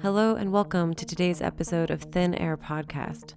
[0.00, 3.34] Hello, and welcome to today's episode of Thin Air Podcast.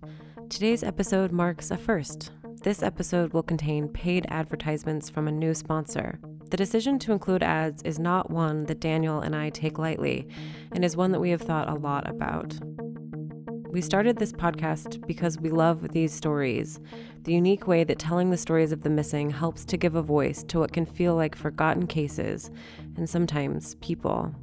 [0.50, 2.32] Today's episode marks a first.
[2.64, 6.18] This episode will contain paid advertisements from a new sponsor.
[6.50, 10.30] The decision to include ads is not one that Daniel and I take lightly,
[10.72, 12.58] and is one that we have thought a lot about.
[13.70, 16.80] We started this podcast because we love these stories,
[17.24, 20.42] the unique way that telling the stories of the missing helps to give a voice
[20.46, 22.50] to what can feel like forgotten cases
[22.96, 24.34] and sometimes people.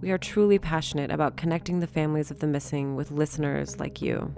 [0.00, 4.32] We are truly passionate about connecting the families of the missing with listeners like you.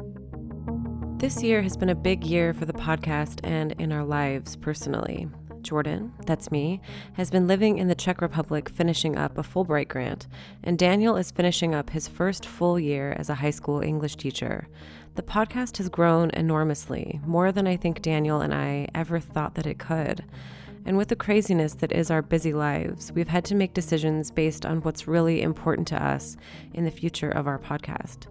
[1.19, 5.29] This year has been a big year for the podcast and in our lives personally.
[5.61, 6.81] Jordan, that's me,
[7.13, 10.27] has been living in the Czech Republic finishing up a Fulbright grant,
[10.65, 14.67] and Daniel is finishing up his first full year as a high school English teacher.
[15.17, 19.67] The podcast has grown enormously, more than I think Daniel and I ever thought that
[19.67, 20.25] it could.
[20.87, 24.65] And with the craziness that is our busy lives, we've had to make decisions based
[24.65, 26.37] on what's really important to us
[26.73, 28.27] in the future of our podcast.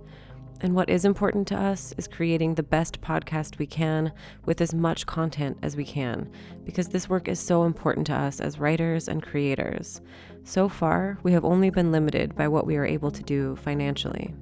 [0.62, 4.12] And what is important to us is creating the best podcast we can
[4.46, 6.30] with as much content as we can,
[6.66, 10.02] because this work is so important to us as writers and creators.
[10.44, 14.34] So far, we have only been limited by what we are able to do financially.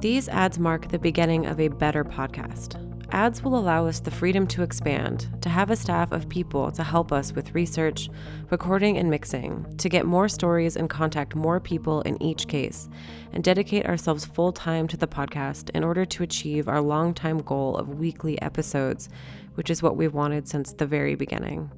[0.00, 2.85] These ads mark the beginning of a better podcast.
[3.12, 6.82] Ads will allow us the freedom to expand, to have a staff of people to
[6.82, 8.10] help us with research,
[8.50, 12.88] recording, and mixing, to get more stories and contact more people in each case,
[13.32, 17.76] and dedicate ourselves full time to the podcast in order to achieve our long-time goal
[17.76, 19.08] of weekly episodes,
[19.54, 21.70] which is what we've wanted since the very beginning.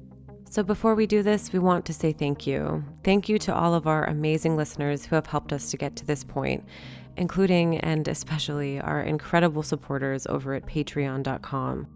[0.51, 2.83] So, before we do this, we want to say thank you.
[3.03, 6.05] Thank you to all of our amazing listeners who have helped us to get to
[6.07, 6.65] this point,
[7.19, 11.87] including and especially our incredible supporters over at patreon.com.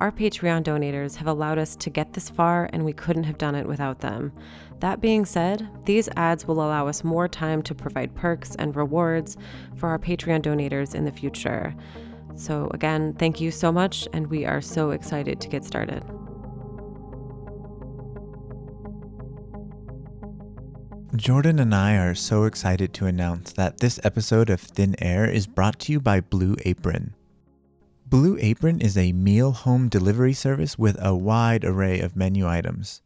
[0.00, 3.54] Our Patreon donators have allowed us to get this far, and we couldn't have done
[3.54, 4.32] it without them.
[4.80, 9.36] That being said, these ads will allow us more time to provide perks and rewards
[9.76, 11.72] for our Patreon donators in the future.
[12.34, 16.02] So, again, thank you so much, and we are so excited to get started.
[21.14, 25.46] Jordan and I are so excited to announce that this episode of Thin Air is
[25.46, 27.14] brought to you by Blue Apron.
[28.06, 33.02] Blue Apron is a meal home delivery service with a wide array of menu items.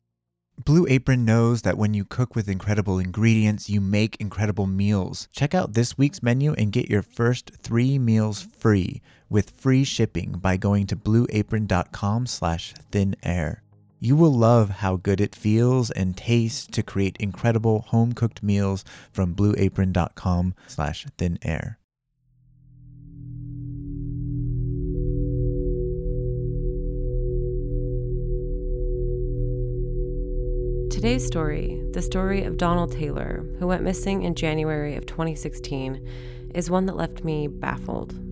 [0.65, 5.27] Blue Apron knows that when you cook with incredible ingredients, you make incredible meals.
[5.33, 10.39] Check out this week's menu and get your first three meals free with free shipping
[10.39, 13.65] by going to blueapron.com slash thin air.
[13.99, 19.35] You will love how good it feels and tastes to create incredible home-cooked meals from
[19.35, 21.79] blueapron.com slash thin air.
[30.91, 36.07] Today's story, the story of Donald Taylor, who went missing in January of 2016,
[36.55, 38.26] is one that left me baffled.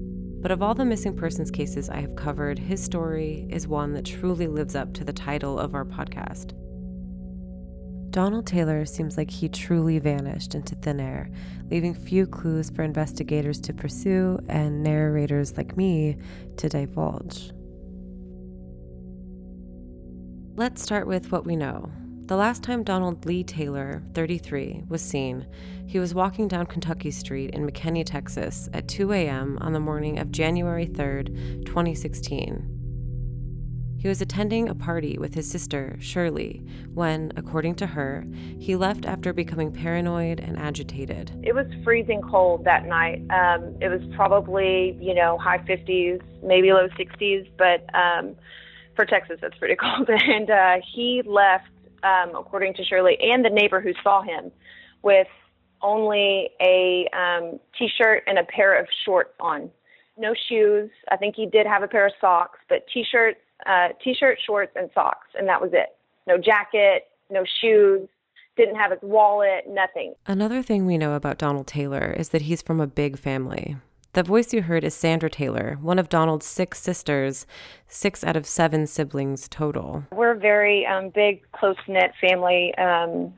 [0.44, 4.04] But of all the missing persons cases I have covered, his story is one that
[4.04, 6.52] truly lives up to the title of our podcast.
[8.10, 11.30] Donald Taylor seems like he truly vanished into thin air,
[11.70, 16.18] leaving few clues for investigators to pursue and narrators like me
[16.58, 17.50] to divulge.
[20.56, 21.90] Let's start with what we know.
[22.26, 25.46] The last time Donald Lee Taylor, 33, was seen,
[25.86, 29.58] he was walking down Kentucky Street in McKinney, Texas at 2 a.m.
[29.60, 31.24] on the morning of January 3,
[31.66, 32.70] 2016.
[33.98, 36.62] He was attending a party with his sister, Shirley,
[36.94, 38.24] when, according to her,
[38.58, 41.38] he left after becoming paranoid and agitated.
[41.42, 43.20] It was freezing cold that night.
[43.28, 48.34] Um, it was probably, you know, high 50s, maybe low 60s, but um,
[48.96, 50.08] for Texas, that's pretty cold.
[50.26, 51.68] And uh, he left
[52.04, 54.52] um, according to Shirley, and the neighbor who saw him,
[55.02, 55.26] with
[55.82, 59.70] only a um, t-shirt and a pair of shorts on.
[60.16, 60.90] No shoes.
[61.10, 64.88] I think he did have a pair of socks, but t-shirts, uh, t-shirt, shorts, and
[64.94, 65.96] socks, and that was it.
[66.26, 68.08] No jacket, no shoes.
[68.56, 70.14] Didn't have his wallet, nothing.
[70.26, 73.76] Another thing we know about Donald Taylor is that he's from a big family.
[74.14, 77.48] The voice you heard is Sandra Taylor, one of Donald's six sisters,
[77.88, 80.04] six out of seven siblings total.
[80.12, 82.72] We're a very um, big, close knit family.
[82.76, 83.34] Um,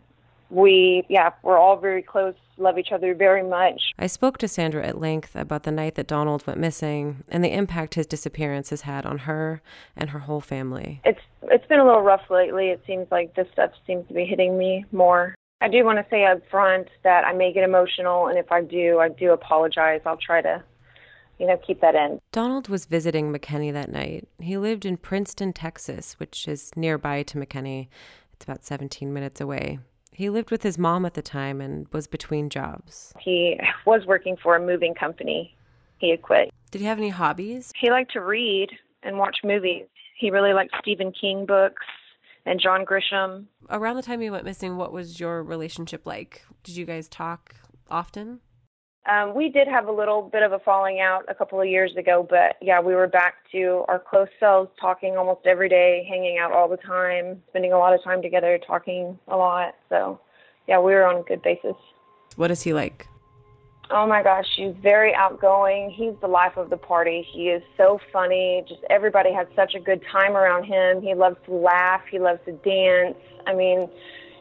[0.51, 3.81] we, yeah, we're all very close, love each other very much.
[3.99, 7.55] I spoke to Sandra at length about the night that Donald went missing and the
[7.55, 9.63] impact his disappearance has had on her
[9.97, 11.01] and her whole family.
[11.07, 12.69] It's it's been a little rough lately.
[12.69, 15.35] It seems like this stuff seems to be hitting me more.
[15.61, 18.63] I do want to say up front that I may get emotional, and if I
[18.63, 20.01] do, I do apologize.
[20.05, 20.63] I'll try to,
[21.39, 22.21] you know, keep that in.
[22.31, 24.29] Donald was visiting McKinney that night.
[24.39, 27.89] He lived in Princeton, Texas, which is nearby to McKinney.
[28.35, 29.79] It's about 17 minutes away.
[30.13, 33.13] He lived with his mom at the time and was between jobs.
[33.19, 35.57] He was working for a moving company.
[35.99, 36.51] He had quit.
[36.71, 37.73] Did he have any hobbies?
[37.79, 38.69] He liked to read
[39.03, 39.87] and watch movies.
[40.19, 41.85] He really liked Stephen King books
[42.47, 43.47] and John Grisham.
[43.69, 46.43] Around the time he went missing, what was your relationship like?
[46.63, 47.57] Did you guys talk
[47.91, 48.41] often?
[49.09, 51.95] Um, we did have a little bit of a falling out a couple of years
[51.97, 56.39] ago, but yeah, we were back to our close selves, talking almost every day, hanging
[56.39, 59.75] out all the time, spending a lot of time together, talking a lot.
[59.89, 60.21] So
[60.67, 61.77] yeah, we were on a good basis.
[62.35, 63.07] What is he like?
[63.91, 65.91] Oh my gosh, he's very outgoing.
[65.91, 67.27] He's the life of the party.
[67.33, 68.65] He is so funny.
[68.69, 71.03] Just everybody has such a good time around him.
[71.03, 72.03] He loves to laugh.
[72.11, 73.17] He loves to dance.
[73.47, 73.89] I mean,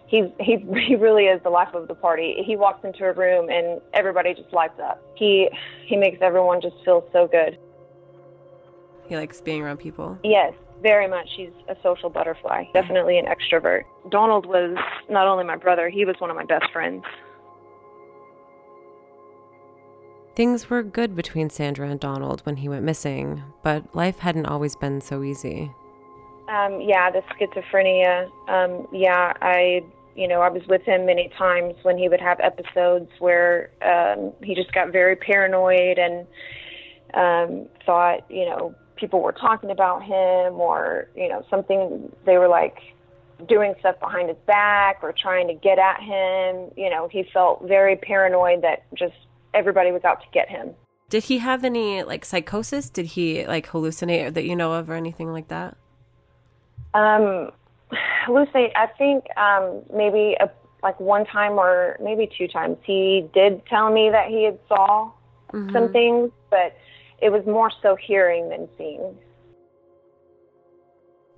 [0.07, 0.57] he's he
[0.87, 2.43] he really is the life of the party.
[2.45, 5.01] He walks into a room and everybody just lights up.
[5.15, 5.49] He
[5.85, 7.59] he makes everyone just feel so good.
[9.07, 10.17] He likes being around people.
[10.23, 11.29] Yes, very much.
[11.37, 12.63] He's a social butterfly.
[12.73, 13.83] Definitely an extrovert.
[14.09, 14.75] Donald was
[15.07, 17.03] not only my brother, he was one of my best friends.
[20.35, 24.75] Things were good between Sandra and Donald when he went missing, but life hadn't always
[24.75, 25.71] been so easy.
[26.49, 28.29] Um, yeah, the schizophrenia.
[28.49, 29.81] Um, yeah, I,
[30.13, 34.33] you know, I was with him many times when he would have episodes where um,
[34.43, 36.27] he just got very paranoid and
[37.13, 42.49] um, thought, you know, people were talking about him or, you know, something they were
[42.49, 42.77] like
[43.47, 46.71] doing stuff behind his back or trying to get at him.
[46.75, 49.15] You know, he felt very paranoid that just
[49.55, 50.71] everybody was out to get him.
[51.09, 52.89] Did he have any like psychosis?
[52.89, 55.77] Did he like hallucinate that you know of or anything like that?
[56.93, 57.51] Um,
[58.27, 58.71] hallucinate.
[58.75, 60.49] I think um, maybe a,
[60.83, 65.11] like one time or maybe two times he did tell me that he had saw
[65.53, 65.71] mm-hmm.
[65.71, 66.75] some things, but
[67.21, 69.15] it was more so hearing than seeing.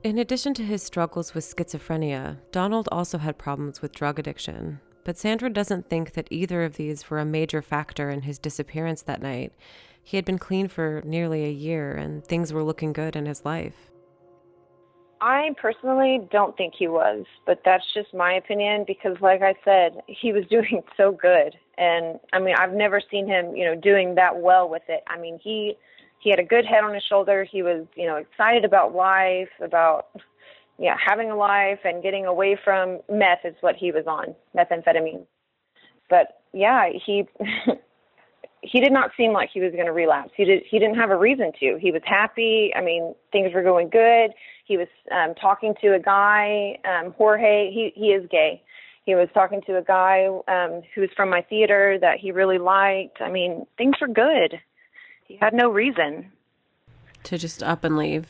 [0.04, 4.80] In addition to his struggles with schizophrenia, Donald also had problems with drug addiction.
[5.08, 9.02] But Sandra doesn't think that either of these were a major factor in his disappearance
[9.04, 9.54] that night.
[10.04, 13.46] He had been clean for nearly a year and things were looking good in his
[13.46, 13.90] life.
[15.22, 20.02] I personally don't think he was, but that's just my opinion because like I said,
[20.08, 21.56] he was doing so good.
[21.78, 25.06] And I mean, I've never seen him, you know, doing that well with it.
[25.08, 25.78] I mean, he
[26.20, 27.46] he had a good head on his shoulder.
[27.50, 30.08] He was, you know, excited about life, about
[30.80, 35.26] yeah, having a life and getting away from meth is what he was on, methamphetamine.
[36.10, 37.28] But yeah, he
[38.62, 40.32] he did not seem like he was going to relapse.
[40.36, 41.78] He did he didn't have a reason to.
[41.80, 42.72] He was happy.
[42.76, 44.32] I mean, things were going good.
[44.66, 48.62] He was um talking to a guy, um Jorge, he he is gay.
[49.06, 52.60] He was talking to a guy um who was from my theater that he really
[52.60, 53.22] liked.
[53.22, 54.60] I mean, things were good.
[55.24, 56.32] He had no reason
[57.24, 58.28] to just up and leave.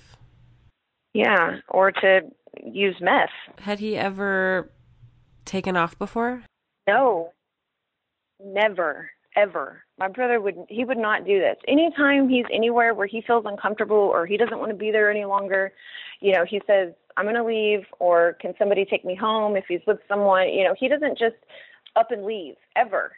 [1.14, 2.22] Yeah, or to
[2.66, 3.30] use meth.
[3.60, 4.72] Had he ever
[5.46, 6.44] taken off before?
[6.88, 7.32] No.
[8.44, 9.84] Never, ever.
[9.98, 11.58] My brother would he would not do this.
[11.68, 15.26] Anytime he's anywhere where he feels uncomfortable or he doesn't want to be there any
[15.26, 15.72] longer,
[16.20, 19.66] you know, he says, I'm going to leave or can somebody take me home if
[19.68, 21.36] he's with someone, you know, he doesn't just
[21.96, 23.12] up and leave ever.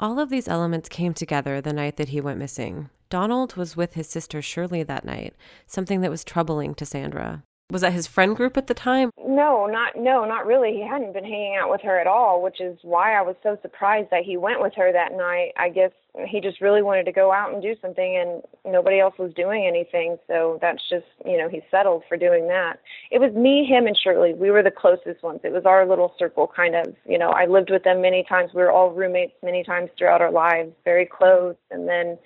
[0.00, 2.90] All of these elements came together the night that he went missing.
[3.08, 5.34] Donald was with his sister Shirley that night,
[5.66, 7.44] something that was troubling to Sandra.
[7.70, 9.10] Was that his friend group at the time?
[9.18, 10.72] No, not no, not really.
[10.72, 13.58] He hadn't been hanging out with her at all, which is why I was so
[13.60, 15.52] surprised that he went with her that night.
[15.56, 15.90] I guess
[16.26, 19.66] he just really wanted to go out and do something and nobody else was doing
[19.66, 22.80] anything, so that's just, you know, he settled for doing that.
[23.10, 24.32] It was me, him and Shirley.
[24.34, 25.40] We were the closest ones.
[25.44, 28.52] It was our little circle kind of, you know, I lived with them many times.
[28.54, 32.18] We were all roommates many times throughout our lives, very close and then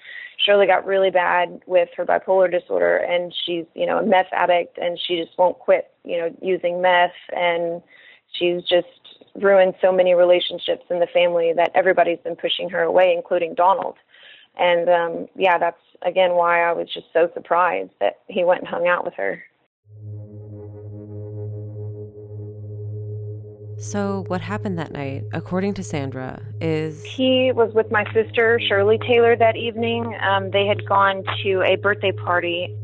[0.44, 4.78] Shirley got really bad with her bipolar disorder, and she's you know a meth addict,
[4.78, 7.82] and she just won't quit you know using meth, and
[8.32, 8.86] she's just
[9.34, 13.96] ruined so many relationships in the family that everybody's been pushing her away, including Donald.
[14.58, 18.68] And um, yeah, that's again why I was just so surprised that he went and
[18.68, 19.42] hung out with her.
[23.80, 27.02] So, what happened that night, according to Sandra, is.
[27.02, 30.14] He was with my sister, Shirley Taylor, that evening.
[30.20, 32.76] Um, they had gone to a birthday party.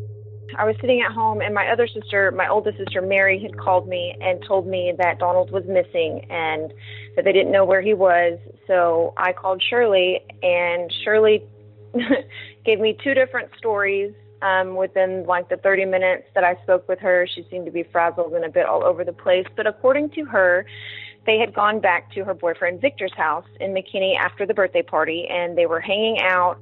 [0.58, 3.88] I was sitting at home, and my other sister, my oldest sister, Mary, had called
[3.88, 6.72] me and told me that Donald was missing and
[7.14, 8.38] that they didn't know where he was.
[8.66, 11.42] So I called Shirley, and Shirley
[12.64, 16.98] gave me two different stories um, within like the 30 minutes that I spoke with
[17.00, 19.46] her, she seemed to be frazzled and a bit all over the place.
[19.56, 20.66] But according to her,
[21.24, 25.26] they had gone back to her boyfriend Victor's house in McKinney after the birthday party
[25.28, 26.58] and they were hanging out.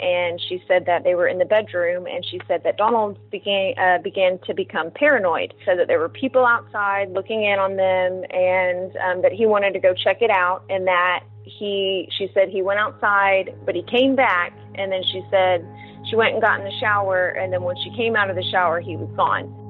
[0.00, 3.74] And she said that they were in the bedroom and she said that Donald began
[3.78, 8.24] uh, began to become paranoid said that there were people outside looking in on them
[8.30, 12.48] and um, that he wanted to go check it out and that he she said
[12.48, 15.66] he went outside but he came back and then she said
[16.08, 18.44] she went and got in the shower and then when she came out of the
[18.50, 19.65] shower he was gone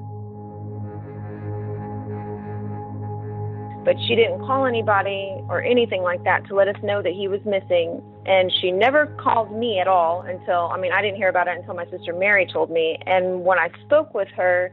[3.87, 7.29] but she didn't call anybody or anything like that to let us know that he
[7.29, 8.03] was missing.
[8.27, 11.57] And she never called me at all until, I mean, I didn't hear about it
[11.57, 12.99] until my sister Mary told me.
[13.07, 14.73] And when I spoke with her,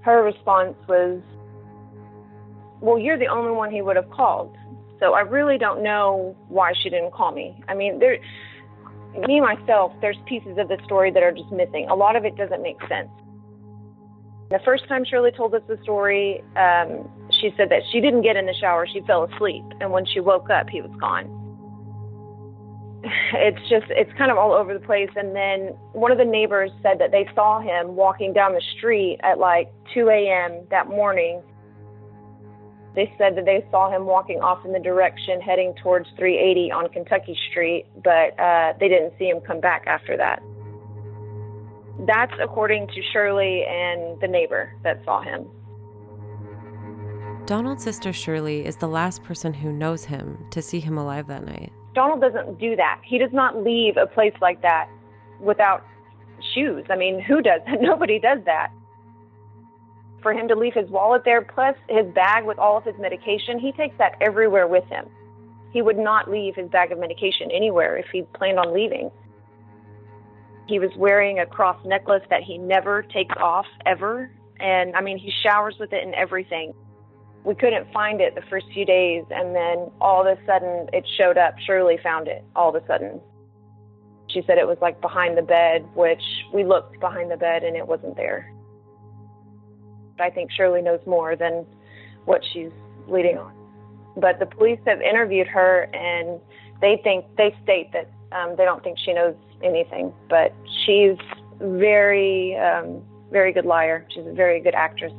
[0.00, 1.20] her response was,
[2.80, 4.56] Well, you're the only one he would have called.
[4.98, 7.62] So I really don't know why she didn't call me.
[7.68, 8.16] I mean, there,
[9.28, 11.86] me myself, there's pieces of the story that are just missing.
[11.90, 13.10] A lot of it doesn't make sense.
[14.48, 18.36] The first time Shirley told us the story, um, she said that she didn't get
[18.36, 21.34] in the shower, she fell asleep, and when she woke up, he was gone.
[23.32, 25.10] It's just, it's kind of all over the place.
[25.14, 29.18] And then one of the neighbors said that they saw him walking down the street
[29.22, 30.66] at like 2 a.m.
[30.70, 31.40] that morning.
[32.94, 36.88] They said that they saw him walking off in the direction heading towards 380 on
[36.88, 40.42] Kentucky Street, but uh, they didn't see him come back after that.
[42.06, 45.46] That's according to Shirley and the neighbor that saw him.
[47.48, 51.46] Donald's sister Shirley is the last person who knows him to see him alive that
[51.46, 51.72] night.
[51.94, 53.00] Donald doesn't do that.
[53.02, 54.86] He does not leave a place like that
[55.40, 55.82] without
[56.52, 56.84] shoes.
[56.90, 57.62] I mean, who does?
[57.80, 58.68] Nobody does that.
[60.20, 63.58] For him to leave his wallet there, plus his bag with all of his medication,
[63.58, 65.06] he takes that everywhere with him.
[65.72, 69.10] He would not leave his bag of medication anywhere if he planned on leaving.
[70.66, 74.30] He was wearing a cross necklace that he never takes off ever.
[74.60, 76.74] And I mean, he showers with it and everything
[77.44, 81.06] we couldn't find it the first few days, and then all of a sudden it
[81.16, 81.54] showed up.
[81.66, 83.20] Shirley found it all of a sudden.
[84.28, 87.76] She said it was like behind the bed, which we looked behind the bed and
[87.76, 88.52] it wasn't there.
[90.20, 91.64] I think Shirley knows more than
[92.26, 92.70] what she's
[93.06, 93.52] leading on.
[94.16, 96.40] But the police have interviewed her and
[96.82, 100.52] they think, they state that um, they don't think she knows anything, but
[100.84, 101.16] she's
[101.60, 104.06] very, um, very good liar.
[104.10, 105.12] She's a very good actress.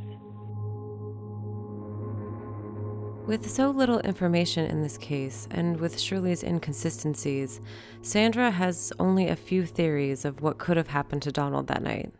[3.29, 7.61] With so little information in this case, and with Shirley's inconsistencies,
[8.01, 12.11] Sandra has only a few theories of what could have happened to Donald that night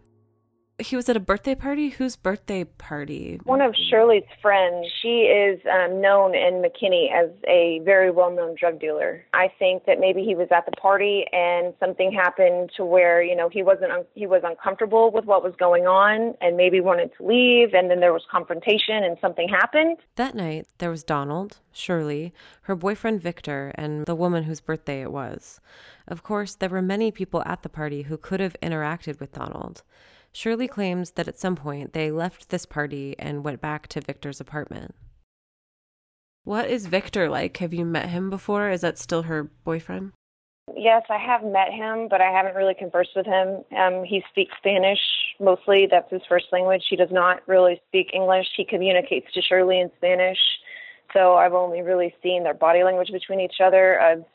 [0.80, 1.90] he was at a birthday party.
[1.90, 3.40] Whose birthday party?
[3.44, 4.88] One of Shirley's friends.
[5.02, 9.24] She is um, known in McKinney as a very well-known drug dealer.
[9.34, 13.36] I think that maybe he was at the party and something happened to where you
[13.36, 17.12] know he wasn't un- he was uncomfortable with what was going on and maybe wanted
[17.18, 19.98] to leave, and then there was confrontation and something happened.
[20.16, 22.34] That night there was Donald, Shirley,
[22.64, 25.60] her boyfriend Victor, and the woman whose birthday it was.
[26.08, 29.84] Of course, there were many people at the party who could have interacted with Donald.
[30.32, 34.40] Shirley claims that at some point they left this party and went back to Victor's
[34.40, 34.96] apartment.
[36.44, 37.58] What is Victor like?
[37.58, 38.70] Have you met him before?
[38.70, 40.14] Is that still her boyfriend?
[40.76, 43.64] Yes, I have met him, but I haven't really conversed with him.
[43.78, 45.00] Um, he speaks Spanish
[45.40, 45.88] mostly.
[45.90, 46.84] That's his first language.
[46.90, 48.48] He does not really speak English.
[48.56, 50.38] He communicates to Shirley in Spanish.
[51.14, 54.00] So I've only really seen their body language between each other.
[54.00, 54.26] I've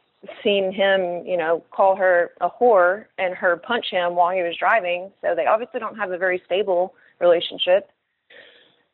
[0.43, 4.57] seen him, you know, call her a whore and her punch him while he was
[4.59, 5.11] driving.
[5.21, 7.91] So they obviously don't have a very stable relationship.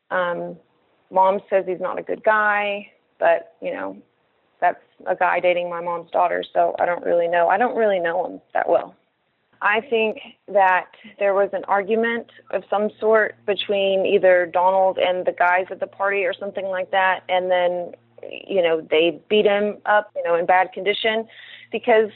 [0.09, 0.57] Um,
[1.11, 3.97] mom says he's not a good guy, but you know,
[4.59, 6.43] that's a guy dating my mom's daughter.
[6.53, 7.47] So I don't really know.
[7.47, 8.95] I don't really know him that well.
[9.61, 10.87] I think that
[11.19, 15.87] there was an argument of some sort between either Donald and the guys at the
[15.87, 17.93] party or something like that, and then
[18.29, 21.27] you know, they beat him up, you know, in bad condition
[21.71, 22.09] because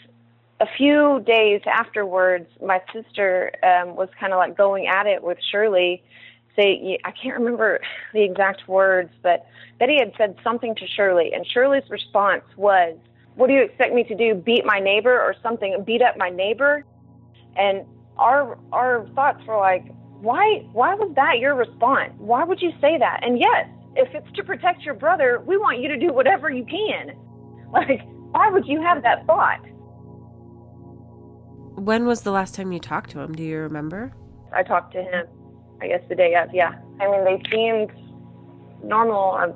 [0.59, 5.37] a few days afterwards, my sister um, was kind of like going at it with
[5.51, 6.03] Shirley.
[6.55, 7.81] Say, I can't remember
[8.13, 9.45] the exact words, but
[9.77, 12.95] Betty had said something to Shirley, and Shirley's response was,
[13.35, 14.33] "What do you expect me to do?
[14.35, 15.83] Beat my neighbor or something?
[15.83, 16.85] Beat up my neighbor?"
[17.57, 17.85] And
[18.17, 19.83] our our thoughts were like,
[20.21, 20.65] "Why?
[20.71, 22.13] Why was that your response?
[22.17, 25.79] Why would you say that?" And yes, if it's to protect your brother, we want
[25.79, 27.15] you to do whatever you can.
[27.73, 29.59] Like, why would you have that thought?
[31.75, 33.33] When was the last time you talked to him?
[33.33, 34.13] Do you remember?
[34.53, 35.25] I talked to him,
[35.81, 36.75] I guess, the day of, yeah.
[37.01, 37.91] I mean, they seemed
[38.81, 39.31] normal.
[39.33, 39.53] Um,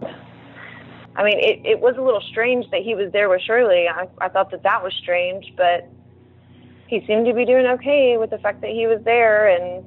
[1.16, 3.88] I mean, it, it was a little strange that he was there with Shirley.
[3.88, 5.88] I, I thought that that was strange, but
[6.88, 9.48] he seemed to be doing okay with the fact that he was there.
[9.48, 9.86] And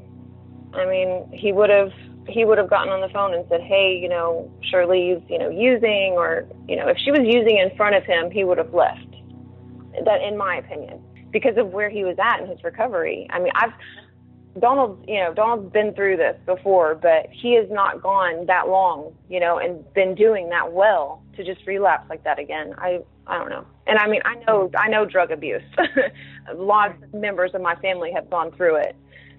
[0.75, 1.93] I mean, he would have
[2.29, 5.49] he would have gotten on the phone and said, "Hey, you know, Shirley's, you know,
[5.49, 8.73] using," or you know, if she was using in front of him, he would have
[8.75, 9.07] left.
[10.05, 11.02] That, in my opinion,
[11.33, 13.26] because of where he was at in his recovery.
[13.31, 13.73] I mean, I've
[14.59, 19.14] Donald's, you know, Donald's been through this before, but he has not gone that long,
[19.29, 22.75] you know, and been doing that well to just relapse like that again.
[22.79, 23.64] I I don't know.
[23.87, 25.62] And I mean, I know I know drug abuse.
[26.55, 28.97] Lots of members of my family have gone through it.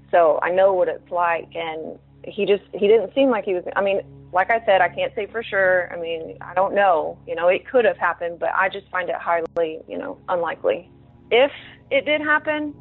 [0.10, 3.64] So I know what it's like and he just he didn't seem like he was
[3.76, 4.02] I mean,
[4.32, 5.92] like I said, I can't say for sure.
[5.94, 7.18] I mean, I don't know.
[7.28, 10.90] You know, it could have happened, but I just find it highly, you know, unlikely.
[11.32, 11.52] If
[11.92, 12.74] it did happen,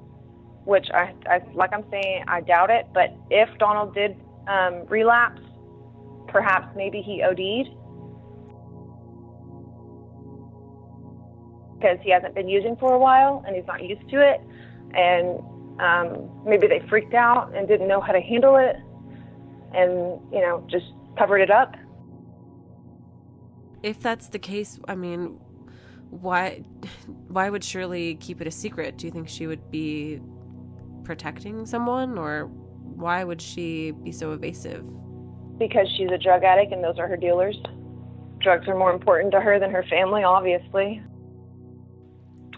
[0.64, 2.87] which I, I like I'm saying, I doubt it.
[2.94, 4.16] But if Donald did
[4.49, 5.42] um, relapse,
[6.28, 7.68] perhaps maybe he OD'd
[11.76, 14.40] because he hasn't been using for a while and he's not used to it,
[14.94, 15.40] and
[15.80, 18.76] um, maybe they freaked out and didn't know how to handle it,
[19.75, 20.87] and you know just
[21.19, 21.76] covered it up.
[23.83, 25.38] If that's the case, I mean,
[26.11, 26.62] why
[27.29, 28.99] why would Shirley keep it a secret?
[28.99, 30.21] Do you think she would be
[31.05, 34.85] protecting someone, or why would she be so evasive?
[35.59, 37.57] Because she's a drug addict and those are her dealers.
[38.41, 41.02] Drugs are more important to her than her family, obviously.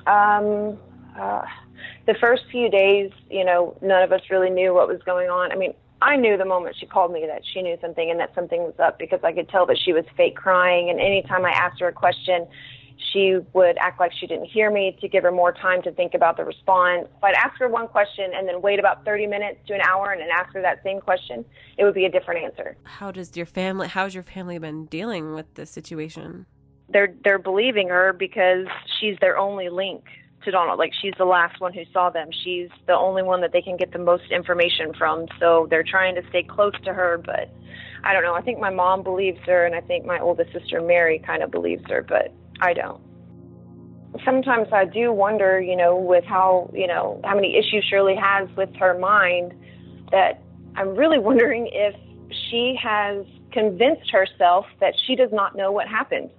[0.06, 0.78] Um,
[1.18, 1.42] uh,
[2.06, 5.52] the first few days, you know, none of us really knew what was going on.
[5.52, 8.34] I mean, I knew the moment she called me that she knew something and that
[8.34, 10.90] something was up because I could tell that she was fake crying.
[10.90, 12.46] And anytime I asked her a question,
[13.10, 16.12] she would act like she didn't hear me to give her more time to think
[16.12, 17.08] about the response.
[17.16, 20.12] If I'd ask her one question and then wait about 30 minutes to an hour
[20.12, 21.42] and then ask her that same question,
[21.78, 22.76] it would be a different answer.
[22.82, 26.44] How does your family, how's your family been dealing with this situation?
[26.90, 28.66] They're, they're believing her because
[29.00, 30.04] she's their only link
[30.44, 30.78] to Donald.
[30.78, 32.28] Like she's the last one who saw them.
[32.44, 35.26] She's the only one that they can get the most information from.
[35.40, 37.50] So they're trying to stay close to her, but
[38.04, 38.34] I don't know.
[38.34, 41.50] I think my mom believes her and I think my oldest sister Mary kind of
[41.50, 43.00] believes her, but I don't.
[44.24, 48.48] Sometimes I do wonder, you know, with how, you know, how many issues Shirley has
[48.56, 49.54] with her mind
[50.12, 50.42] that
[50.76, 51.94] I'm really wondering if
[52.50, 56.30] she has convinced herself that she does not know what happened.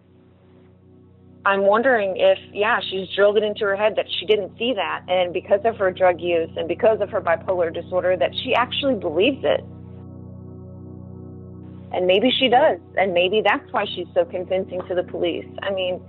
[1.45, 5.03] I'm wondering if, yeah, she's drilled it into her head that she didn't see that,
[5.07, 8.95] and because of her drug use and because of her bipolar disorder, that she actually
[8.95, 9.63] believes it.
[11.93, 12.79] And maybe she does.
[12.97, 15.47] And maybe that's why she's so convincing to the police.
[15.61, 16.01] I mean,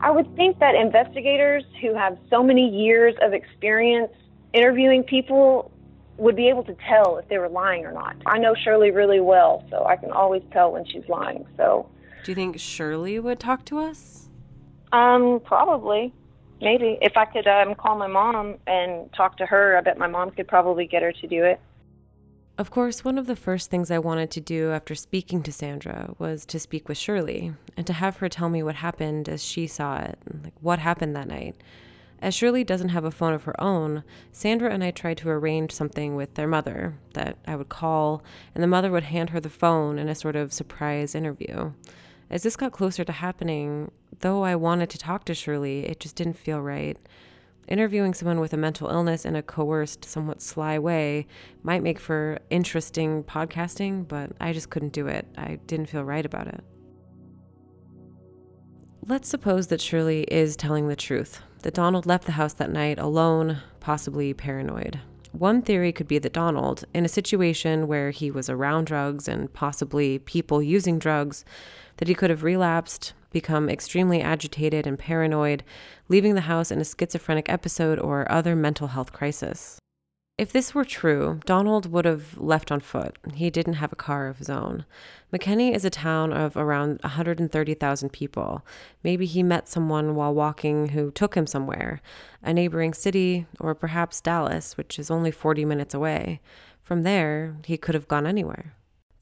[0.00, 4.12] I would think that investigators who have so many years of experience
[4.52, 5.72] interviewing people
[6.18, 8.16] would be able to tell if they were lying or not.
[8.26, 11.46] I know Shirley really well, so I can always tell when she's lying.
[11.56, 11.88] So,
[12.24, 14.25] do you think Shirley would talk to us?
[14.92, 16.12] Um, probably.
[16.60, 20.06] Maybe if I could um, call my mom and talk to her, I bet my
[20.06, 21.60] mom could probably get her to do it.
[22.58, 26.14] Of course, one of the first things I wanted to do after speaking to Sandra
[26.18, 29.66] was to speak with Shirley and to have her tell me what happened as she
[29.66, 31.56] saw it, like what happened that night.
[32.22, 35.70] As Shirley doesn't have a phone of her own, Sandra and I tried to arrange
[35.70, 38.22] something with their mother that I would call,
[38.54, 41.72] and the mother would hand her the phone in a sort of surprise interview.
[42.28, 46.16] As this got closer to happening, though I wanted to talk to Shirley, it just
[46.16, 46.98] didn't feel right.
[47.68, 51.26] Interviewing someone with a mental illness in a coerced, somewhat sly way
[51.62, 55.26] might make for interesting podcasting, but I just couldn't do it.
[55.36, 56.62] I didn't feel right about it.
[59.06, 62.98] Let's suppose that Shirley is telling the truth, that Donald left the house that night
[62.98, 64.98] alone, possibly paranoid.
[65.30, 69.52] One theory could be that Donald, in a situation where he was around drugs and
[69.52, 71.44] possibly people using drugs,
[71.96, 75.62] that he could have relapsed, become extremely agitated and paranoid,
[76.08, 79.78] leaving the house in a schizophrenic episode or other mental health crisis.
[80.38, 83.16] If this were true, Donald would have left on foot.
[83.32, 84.84] He didn't have a car of his own.
[85.32, 88.62] McKinney is a town of around 130,000 people.
[89.02, 92.02] Maybe he met someone while walking who took him somewhere,
[92.42, 96.42] a neighboring city, or perhaps Dallas, which is only 40 minutes away.
[96.82, 98.74] From there, he could have gone anywhere.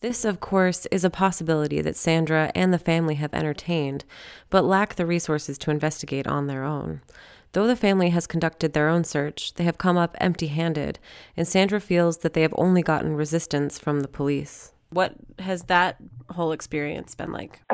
[0.04, 4.04] This, of course, is a possibility that Sandra and the family have entertained,
[4.50, 7.00] but lack the resources to investigate on their own.
[7.52, 10.98] Though the family has conducted their own search, they have come up empty handed,
[11.38, 14.74] and Sandra feels that they have only gotten resistance from the police.
[14.90, 15.96] What has that
[16.28, 17.62] whole experience been like?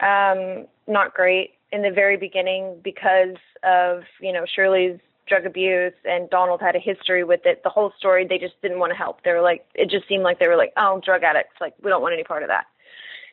[0.00, 4.98] um, not great in the very beginning because of, you know, Shirley's
[5.30, 7.62] drug abuse and Donald had a history with it.
[7.62, 9.22] The whole story, they just didn't want to help.
[9.22, 11.54] They were like, it just seemed like they were like, oh, drug addicts.
[11.60, 12.66] Like, we don't want any part of that.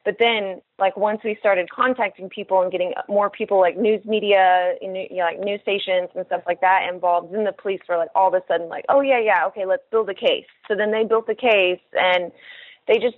[0.06, 4.76] But then, like, once we started contacting people and getting more people, like news media,
[4.82, 8.08] you know, like news stations and stuff like that involved, then the police were like,
[8.16, 10.46] all of a sudden, like, oh, yeah, yeah, okay, let's build a case.
[10.70, 12.32] So then they built the case and
[12.88, 13.18] they just,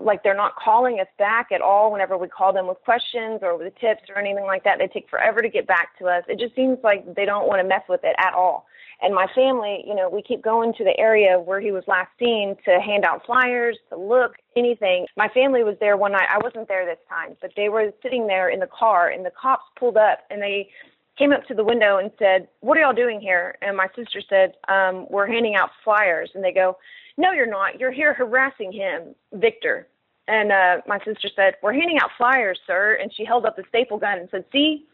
[0.00, 3.56] like they're not calling us back at all whenever we call them with questions or
[3.56, 4.78] with tips or anything like that.
[4.78, 6.24] They take forever to get back to us.
[6.28, 8.66] It just seems like they don't want to mess with it at all.
[9.02, 12.10] And my family, you know, we keep going to the area where he was last
[12.18, 15.06] seen to hand out flyers, to look, anything.
[15.16, 16.28] My family was there one night.
[16.30, 19.32] I wasn't there this time, but they were sitting there in the car and the
[19.32, 20.70] cops pulled up and they
[21.18, 24.22] came up to the window and said, "What are y'all doing here?" And my sister
[24.28, 26.78] said, um, "We're handing out flyers." And they go,
[27.16, 27.78] "No, you're not.
[27.80, 29.88] You're here harassing him, Victor."
[30.28, 33.64] And uh, my sister said, "We're handing out flyers, sir." And she held up the
[33.68, 34.86] staple gun and said, "See?"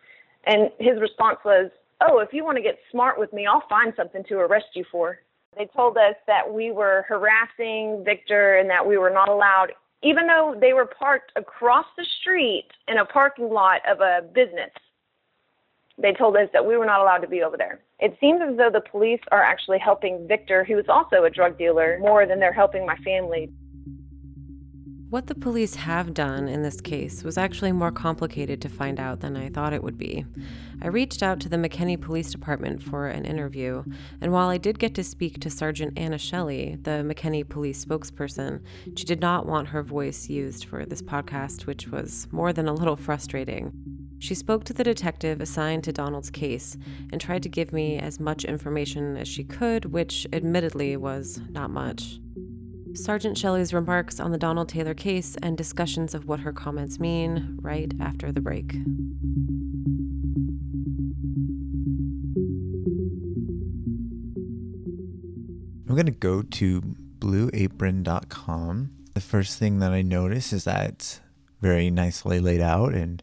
[0.44, 3.92] And his response was, "Oh, if you want to get smart with me, I'll find
[3.96, 5.20] something to arrest you for."
[5.56, 10.26] They told us that we were harassing Victor and that we were not allowed, even
[10.26, 14.70] though they were parked across the street in a parking lot of a business
[16.00, 17.80] they told us that we were not allowed to be over there.
[17.98, 21.58] It seems as though the police are actually helping Victor, who is also a drug
[21.58, 23.50] dealer, more than they're helping my family.
[25.10, 29.20] What the police have done in this case was actually more complicated to find out
[29.20, 30.26] than I thought it would be.
[30.82, 33.84] I reached out to the McKinney Police Department for an interview,
[34.20, 38.60] and while I did get to speak to Sergeant Anna Shelley, the McKinney police spokesperson,
[38.96, 42.74] she did not want her voice used for this podcast, which was more than a
[42.74, 43.87] little frustrating.
[44.20, 46.76] She spoke to the detective assigned to Donald's case
[47.12, 51.70] and tried to give me as much information as she could, which admittedly was not
[51.70, 52.18] much.
[52.94, 57.58] Sergeant Shelley's remarks on the Donald Taylor case and discussions of what her comments mean
[57.60, 58.74] right after the break.
[65.88, 66.82] I'm going to go to
[67.20, 68.90] blueapron.com.
[69.14, 71.20] The first thing that I notice is that it's
[71.60, 73.22] very nicely laid out and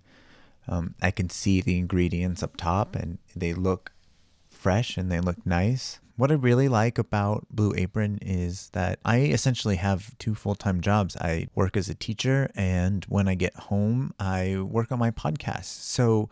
[0.67, 3.91] um, I can see the ingredients up top and they look
[4.49, 5.99] fresh and they look nice.
[6.17, 10.79] What I really like about Blue Apron is that I essentially have two full time
[10.79, 11.17] jobs.
[11.17, 15.65] I work as a teacher, and when I get home, I work on my podcast.
[15.65, 16.29] So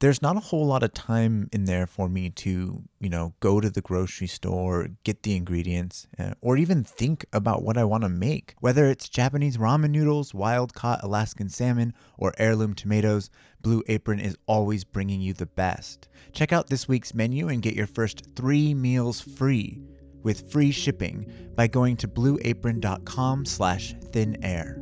[0.00, 3.60] there's not a whole lot of time in there for me to, you know, go
[3.60, 8.02] to the grocery store, get the ingredients, uh, or even think about what I want
[8.04, 8.54] to make.
[8.60, 13.30] Whether it's Japanese ramen noodles, wild caught Alaskan salmon, or heirloom tomatoes,
[13.60, 16.08] Blue Apron is always bringing you the best.
[16.32, 19.82] Check out this week's menu and get your first three meals free
[20.22, 24.78] with free shipping by going to blueapron.com slash thin air.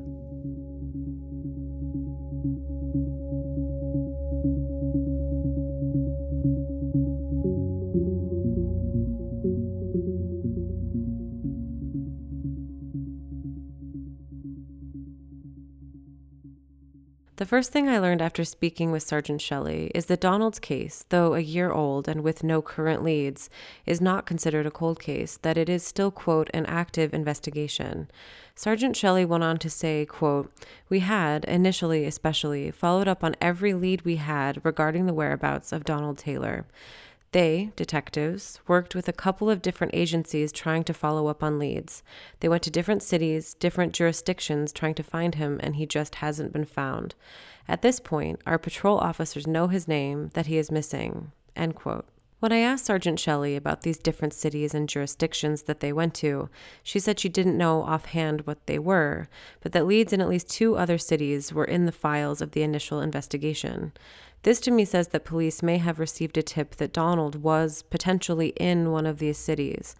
[17.37, 21.35] The first thing I learned after speaking with Sergeant Shelley is that Donald's case, though
[21.35, 23.51] a year old and with no current leads,
[23.85, 28.11] is not considered a cold case, that it is still, quote, an active investigation.
[28.55, 30.51] Sergeant Shelley went on to say, quote,
[30.89, 35.85] We had, initially especially, followed up on every lead we had regarding the whereabouts of
[35.85, 36.65] Donald Taylor.
[37.33, 42.03] They, detectives, worked with a couple of different agencies trying to follow up on leads.
[42.41, 46.53] They went to different cities, different jurisdictions trying to find him, and he just hasn't
[46.53, 47.15] been found.
[47.69, 51.33] At this point, our patrol officers know his name, that he is missing.
[51.55, 52.07] End quote.
[52.39, 56.51] When I asked Sergeant Shelley about these different cities and jurisdictions that they went to,
[56.83, 59.29] she said she didn't know offhand what they were,
[59.63, 62.63] but that leads in at least two other cities were in the files of the
[62.63, 63.93] initial investigation.
[64.43, 68.49] This to me says that police may have received a tip that Donald was potentially
[68.57, 69.97] in one of these cities.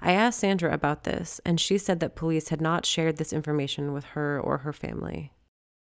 [0.00, 3.92] I asked Sandra about this, and she said that police had not shared this information
[3.92, 5.32] with her or her family.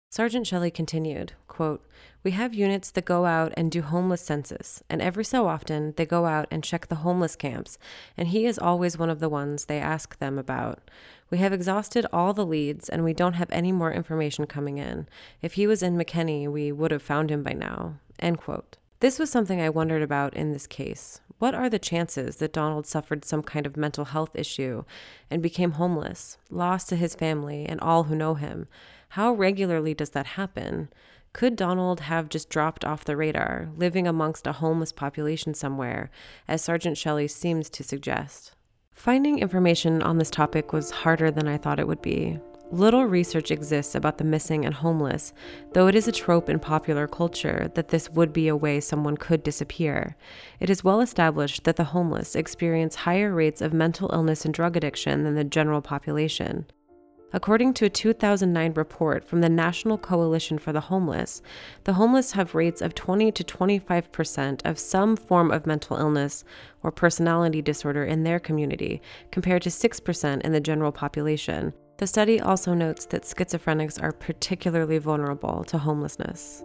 [0.10, 1.86] Sergeant Shelley continued, quote,
[2.24, 6.06] We have units that go out and do homeless census, and every so often they
[6.06, 7.78] go out and check the homeless camps,
[8.16, 10.90] and he is always one of the ones they ask them about.
[11.30, 15.10] We have exhausted all the leads, and we don't have any more information coming in.
[15.42, 17.96] If he was in McKinney, we would have found him by now.
[18.20, 18.78] End quote.
[19.02, 21.20] This was something I wondered about in this case.
[21.38, 24.86] What are the chances that Donald suffered some kind of mental health issue
[25.30, 28.70] and became homeless, lost to his family and all who know him?
[29.16, 30.90] How regularly does that happen?
[31.32, 36.12] Could Donald have just dropped off the radar, living amongst a homeless population somewhere,
[36.50, 38.52] as Sergeant Shelley seems to suggest?
[38.92, 42.42] Finding information on this topic was harder than I thought it would be.
[42.74, 45.32] Little research exists about the missing and homeless,
[45.72, 49.16] though it is a trope in popular culture that this would be a way someone
[49.16, 50.18] could disappear.
[50.60, 54.76] It is well established that the homeless experience higher rates of mental illness and drug
[54.76, 56.66] addiction than the general population.
[57.36, 61.42] According to a 2009 report from the National Coalition for the Homeless,
[61.84, 66.46] the homeless have rates of 20 to 25 percent of some form of mental illness
[66.82, 71.74] or personality disorder in their community, compared to 6 percent in the general population.
[71.98, 76.64] The study also notes that schizophrenics are particularly vulnerable to homelessness.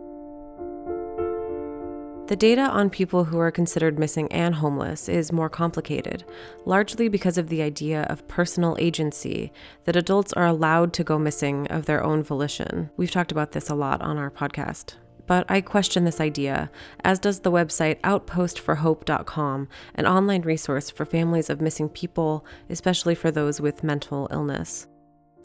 [2.31, 6.23] The data on people who are considered missing and homeless is more complicated,
[6.65, 11.67] largely because of the idea of personal agency that adults are allowed to go missing
[11.73, 12.89] of their own volition.
[12.97, 14.95] We've talked about this a lot on our podcast.
[15.27, 16.71] But I question this idea,
[17.03, 23.33] as does the website outpostforhope.com, an online resource for families of missing people, especially for
[23.33, 24.87] those with mental illness.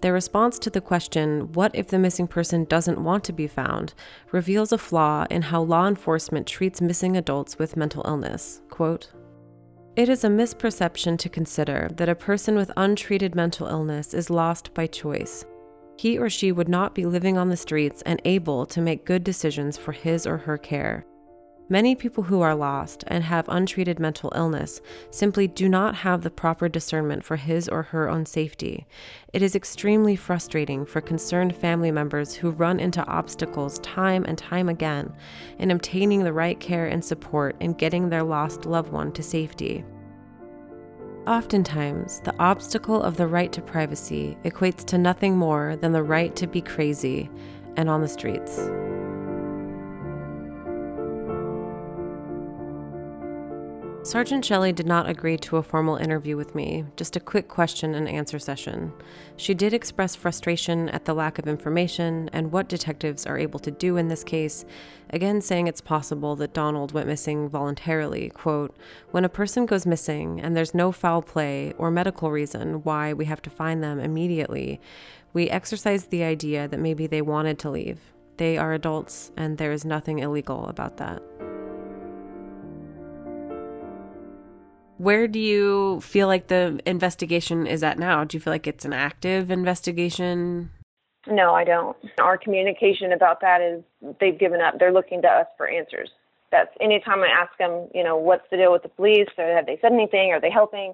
[0.06, 3.96] Their response to the question, What if the missing person doesn't want to be found?
[4.32, 8.62] reveals a flaw in how law enforcement treats missing adults with mental illness.
[8.70, 9.12] Quote,
[9.96, 14.76] it is a misperception to consider that a person with untreated mental illness is lost
[14.76, 15.44] by choice.
[15.98, 19.24] He or she would not be living on the streets and able to make good
[19.24, 21.04] decisions for his or her care.
[21.68, 26.30] Many people who are lost and have untreated mental illness simply do not have the
[26.30, 28.86] proper discernment for his or her own safety.
[29.34, 34.70] It is extremely frustrating for concerned family members who run into obstacles time and time
[34.70, 35.12] again
[35.58, 39.84] in obtaining the right care and support in getting their lost loved one to safety.
[41.26, 46.36] Oftentimes, the obstacle of the right to privacy equates to nothing more than the right
[46.36, 47.28] to be crazy
[47.76, 48.70] and on the streets.
[54.06, 57.96] Sergeant Shelley did not agree to a formal interview with me, just a quick question
[57.96, 58.94] and answer session.
[59.36, 63.72] She did express frustration at the lack of information and what detectives are able to
[63.72, 64.64] do in this case,
[65.10, 68.30] again saying it's possible that Donald went missing voluntarily.
[68.30, 68.78] Quote,
[69.10, 73.26] When a person goes missing and there's no foul play or medical reason why we
[73.26, 74.80] have to find them immediately,
[75.34, 78.00] we exercise the idea that maybe they wanted to leave.
[78.38, 81.24] They are adults, and there is nothing illegal about that.
[84.98, 88.24] Where do you feel like the investigation is at now?
[88.24, 90.72] Do you feel like it's an active investigation?
[91.28, 91.98] No, I don't.
[92.20, 93.84] Our communication about that is
[94.20, 94.76] they've given up.
[94.80, 96.10] They're looking to us for answers.
[96.52, 99.28] That's anytime I ask them, you know, what's the deal with the police?
[99.38, 100.32] Or have they said anything?
[100.32, 100.94] Are they helping?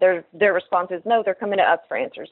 [0.00, 1.22] Their their response is no.
[1.22, 2.30] They're coming to us for answers.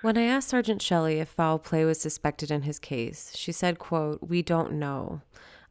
[0.00, 3.78] When I asked Sergeant Shelley if foul play was suspected in his case, she said,
[3.78, 5.22] quote, "We don't know.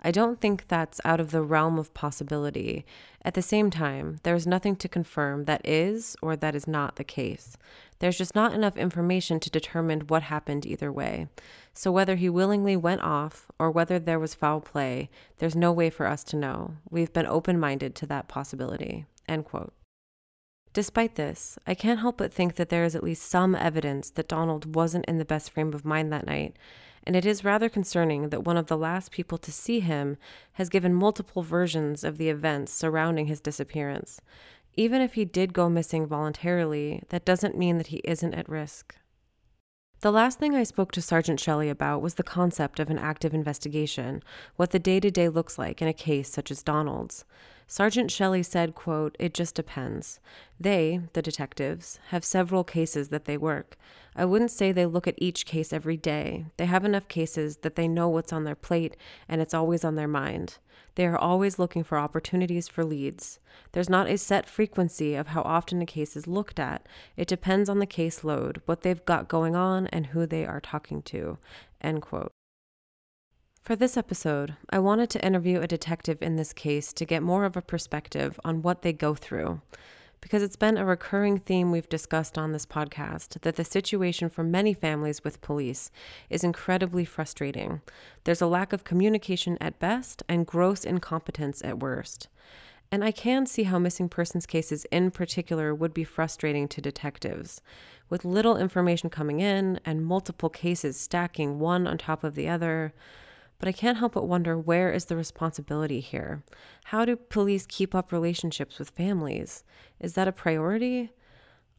[0.04, 2.86] I don't think that's out of the realm of possibility.
[3.24, 6.96] At the same time, there is nothing to confirm that is or that is not
[6.96, 7.58] the case.
[8.00, 11.28] There's just not enough information to determine what happened either way.
[11.74, 15.90] So, whether he willingly went off or whether there was foul play, there's no way
[15.90, 16.76] for us to know.
[16.90, 19.06] We've been open minded to that possibility.
[19.28, 19.74] End quote.
[20.74, 24.28] Despite this, I can't help but think that there is at least some evidence that
[24.28, 26.56] Donald wasn't in the best frame of mind that night
[27.08, 30.18] and it is rather concerning that one of the last people to see him
[30.54, 34.20] has given multiple versions of the events surrounding his disappearance.
[34.74, 38.98] Even if he did go missing voluntarily, that doesn't mean that he isn't at risk.
[40.02, 43.34] The last thing I spoke to Sergeant Shelley about was the concept of an active
[43.34, 44.22] investigation,
[44.58, 47.24] what the day to day looks like in a case such as Donald's.
[47.70, 50.22] Sergeant Shelley said, quote, It just depends.
[50.58, 53.78] They, the detectives, have several cases that they work.
[54.16, 56.46] I wouldn't say they look at each case every day.
[56.56, 58.96] They have enough cases that they know what's on their plate
[59.28, 60.60] and it's always on their mind.
[60.96, 63.40] They are always looking for opportunities for leads.
[63.74, 66.88] There's not a set frequency of how often a case is looked at.
[67.18, 71.02] It depends on the caseload, what they've got going on, and who they are talking
[71.04, 71.38] to.
[71.82, 72.32] End quote.
[73.68, 77.44] For this episode, I wanted to interview a detective in this case to get more
[77.44, 79.60] of a perspective on what they go through
[80.22, 84.42] because it's been a recurring theme we've discussed on this podcast that the situation for
[84.42, 85.92] many families with police
[86.30, 87.82] is incredibly frustrating.
[88.24, 92.30] There's a lack of communication at best and gross incompetence at worst.
[92.90, 97.60] And I can see how missing persons cases in particular would be frustrating to detectives.
[98.10, 102.94] With little information coming in and multiple cases stacking one on top of the other,
[103.60, 106.44] but I can't help but wonder where is the responsibility here?
[106.86, 109.64] How do police keep up relationships with families?
[110.00, 111.12] Is that a priority?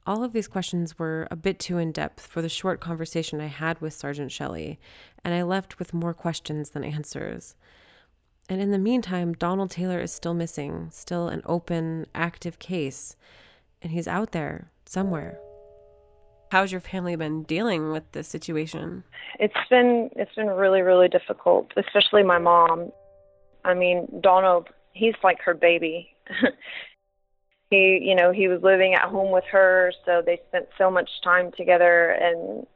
[0.07, 3.47] All of these questions were a bit too in depth for the short conversation I
[3.47, 4.81] had with Sergeant Shelley,
[5.25, 7.55] and I left with more questions than answers.
[8.49, 13.17] And in the meantime, Donald Taylor is still missing, still an open, active case,
[13.83, 15.39] and he's out there somewhere.
[16.51, 19.05] How's your family been dealing with this situation?
[19.39, 22.91] It's been it's been really really difficult, especially my mom.
[23.65, 26.15] I mean, Donald, he's like her baby.
[27.71, 31.11] he, you know, he was living at home with her, so they spent so much
[31.23, 32.67] time together and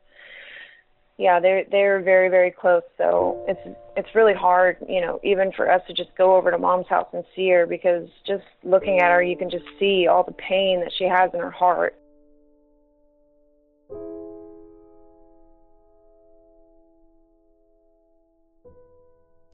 [1.19, 2.83] yeah, they're they're very very close.
[2.99, 6.59] So it's it's really hard, you know, even for us to just go over to
[6.59, 10.25] mom's house and see her because just looking at her, you can just see all
[10.25, 11.95] the pain that she has in her heart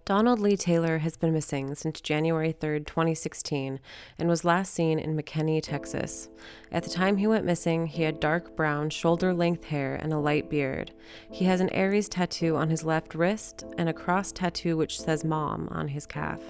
[0.08, 3.78] Donald Lee Taylor has been missing since January 3, 2016,
[4.18, 6.30] and was last seen in McKinney, Texas.
[6.72, 10.18] At the time he went missing, he had dark brown, shoulder length hair and a
[10.18, 10.92] light beard.
[11.30, 15.26] He has an Aries tattoo on his left wrist and a cross tattoo which says
[15.26, 16.40] Mom on his calf.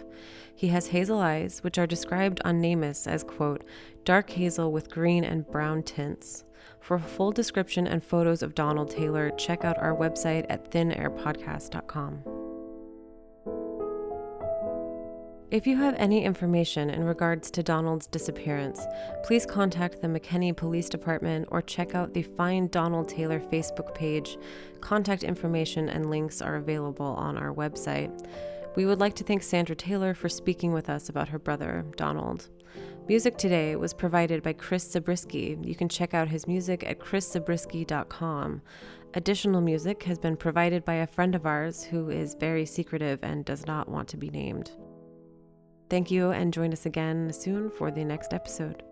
[0.55, 3.64] He has hazel eyes, which are described on NamUs as, quote,
[4.05, 6.44] dark hazel with green and brown tints.
[6.81, 12.47] For a full description and photos of Donald Taylor, check out our website at thinairpodcast.com.
[15.50, 18.82] If you have any information in regards to Donald's disappearance,
[19.24, 24.37] please contact the McKinney Police Department or check out the Find Donald Taylor Facebook page.
[24.82, 28.28] Contact information and links are available on our website.
[28.76, 32.50] We would like to thank Sandra Taylor for speaking with us about her brother, Donald.
[33.08, 35.56] Music today was provided by Chris Zabriskie.
[35.62, 38.61] You can check out his music at chriszabriskie.com.
[39.14, 43.46] Additional music has been provided by a friend of ours who is very secretive and
[43.46, 44.72] does not want to be named.
[45.88, 48.83] Thank you, and join us again soon for the next episode.